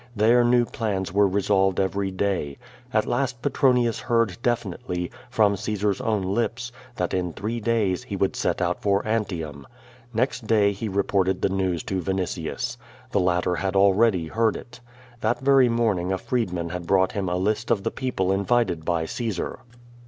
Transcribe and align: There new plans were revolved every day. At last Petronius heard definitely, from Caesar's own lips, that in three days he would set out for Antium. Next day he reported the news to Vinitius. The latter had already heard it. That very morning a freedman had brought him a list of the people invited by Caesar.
There 0.15 0.43
new 0.43 0.65
plans 0.65 1.13
were 1.13 1.27
revolved 1.27 1.79
every 1.79 2.09
day. 2.09 2.57
At 2.91 3.05
last 3.05 3.43
Petronius 3.43 3.99
heard 3.99 4.35
definitely, 4.41 5.11
from 5.29 5.55
Caesar's 5.55 6.01
own 6.01 6.23
lips, 6.23 6.71
that 6.95 7.13
in 7.13 7.33
three 7.33 7.59
days 7.59 8.05
he 8.05 8.15
would 8.15 8.35
set 8.35 8.63
out 8.63 8.81
for 8.81 9.07
Antium. 9.07 9.67
Next 10.11 10.47
day 10.47 10.71
he 10.71 10.89
reported 10.89 11.43
the 11.43 11.49
news 11.49 11.83
to 11.83 12.01
Vinitius. 12.01 12.77
The 13.11 13.19
latter 13.19 13.57
had 13.57 13.75
already 13.75 14.25
heard 14.25 14.55
it. 14.55 14.79
That 15.19 15.39
very 15.41 15.69
morning 15.69 16.11
a 16.11 16.17
freedman 16.17 16.69
had 16.69 16.87
brought 16.87 17.11
him 17.11 17.29
a 17.29 17.35
list 17.37 17.69
of 17.69 17.83
the 17.83 17.91
people 17.91 18.31
invited 18.31 18.83
by 18.83 19.05
Caesar. 19.05 19.59